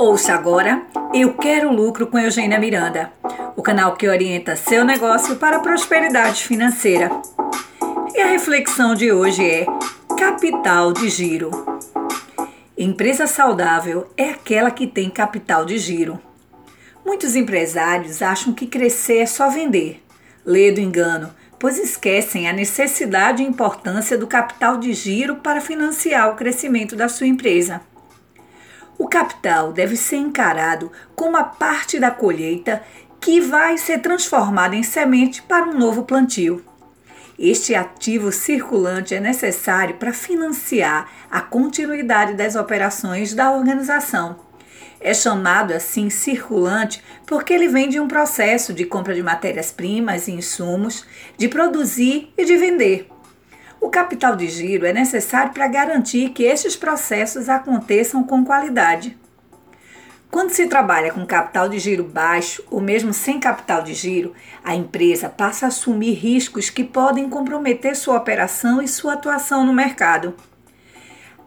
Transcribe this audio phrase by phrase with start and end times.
[0.00, 3.12] Ouça agora Eu Quero Lucro com Eugênia Miranda,
[3.54, 7.10] o canal que orienta seu negócio para a prosperidade financeira.
[8.14, 9.66] E a reflexão de hoje é
[10.18, 11.50] capital de giro.
[12.78, 16.18] Empresa saudável é aquela que tem capital de giro.
[17.04, 20.02] Muitos empresários acham que crescer é só vender.
[20.46, 26.30] Lê do engano, pois esquecem a necessidade e importância do capital de giro para financiar
[26.30, 27.82] o crescimento da sua empresa.
[29.00, 32.82] O capital deve ser encarado como a parte da colheita
[33.18, 36.62] que vai ser transformada em semente para um novo plantio.
[37.38, 44.38] Este ativo circulante é necessário para financiar a continuidade das operações da organização.
[45.00, 50.32] É chamado assim circulante porque ele vem de um processo de compra de matérias-primas e
[50.32, 51.06] insumos,
[51.38, 53.09] de produzir e de vender.
[53.80, 59.16] O capital de giro é necessário para garantir que estes processos aconteçam com qualidade.
[60.30, 64.76] Quando se trabalha com capital de giro baixo ou mesmo sem capital de giro, a
[64.76, 70.34] empresa passa a assumir riscos que podem comprometer sua operação e sua atuação no mercado.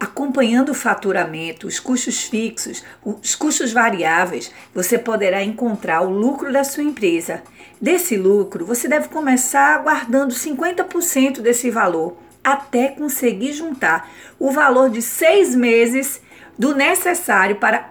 [0.00, 6.64] Acompanhando o faturamento, os custos fixos, os custos variáveis, você poderá encontrar o lucro da
[6.64, 7.42] sua empresa.
[7.78, 15.02] Desse lucro, você deve começar guardando 50% desse valor, até conseguir juntar o valor de
[15.02, 16.22] seis meses
[16.58, 17.86] do necessário para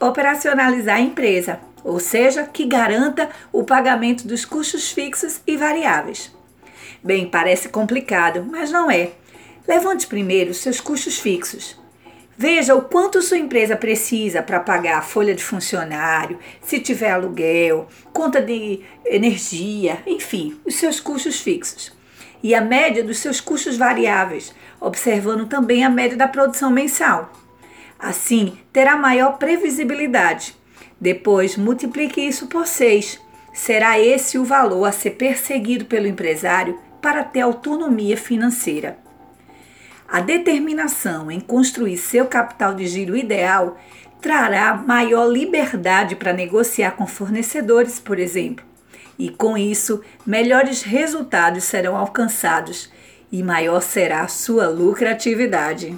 [0.00, 6.34] operacionalizar a empresa, ou seja, que garanta o pagamento dos custos fixos e variáveis.
[7.04, 9.10] Bem, parece complicado, mas não é.
[9.68, 11.78] Levante primeiro seus custos fixos.
[12.36, 17.86] Veja o quanto sua empresa precisa para pagar a folha de funcionário, se tiver aluguel,
[18.14, 21.92] conta de energia, enfim, os seus custos fixos.
[22.42, 27.30] E a média dos seus custos variáveis, observando também a média da produção mensal.
[27.98, 30.56] Assim, terá maior previsibilidade.
[30.98, 33.20] Depois, multiplique isso por 6.
[33.52, 39.09] Será esse o valor a ser perseguido pelo empresário para ter autonomia financeira.
[40.10, 43.78] A determinação em construir seu capital de giro ideal
[44.20, 48.64] trará maior liberdade para negociar com fornecedores, por exemplo,
[49.16, 52.90] e com isso, melhores resultados serão alcançados
[53.30, 55.96] e maior será a sua lucratividade.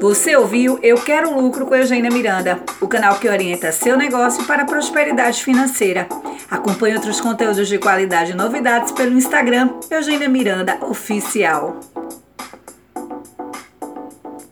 [0.00, 4.62] Você ouviu Eu Quero Lucro com Eugênia Miranda, o canal que orienta seu negócio para
[4.62, 6.08] a prosperidade financeira.
[6.48, 11.80] Acompanhe outros conteúdos de qualidade e novidades pelo Instagram Eugênia Miranda Oficial.